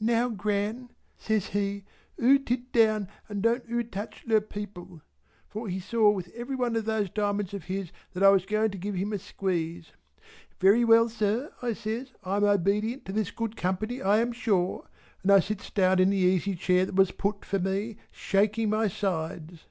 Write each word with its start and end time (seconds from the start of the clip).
"Now 0.00 0.30
Gran" 0.30 0.92
says 1.18 1.48
he, 1.48 1.84
"oo 2.18 2.38
tit 2.38 2.72
down 2.72 3.06
and 3.28 3.42
don't 3.42 3.64
oo 3.70 3.82
touch 3.82 4.24
ler 4.26 4.40
people" 4.40 5.02
for 5.46 5.68
he 5.68 5.78
saw 5.78 6.08
with 6.10 6.32
every 6.34 6.56
one 6.56 6.74
of 6.74 6.86
those 6.86 7.10
diamonds 7.10 7.52
of 7.52 7.64
his 7.64 7.92
that 8.14 8.22
I 8.22 8.30
was 8.30 8.46
going 8.46 8.70
to 8.70 8.78
give 8.78 8.94
him 8.94 9.12
a 9.12 9.18
squeeze. 9.18 9.92
"Very 10.58 10.86
well 10.86 11.10
sir" 11.10 11.52
I 11.60 11.74
says 11.74 12.12
"I 12.22 12.38
am 12.38 12.44
obedient 12.44 13.10
in 13.10 13.14
this 13.14 13.30
good 13.30 13.56
company 13.56 14.00
I 14.00 14.20
am 14.20 14.32
sure." 14.32 14.88
And 15.22 15.30
I 15.30 15.40
sits 15.40 15.68
down 15.70 15.98
in 15.98 16.08
the 16.08 16.16
easy 16.16 16.54
chair 16.54 16.86
that 16.86 16.94
was 16.96 17.10
put 17.10 17.44
for 17.44 17.58
me, 17.58 17.98
shaking 18.10 18.70
my 18.70 18.88
sides. 18.88 19.66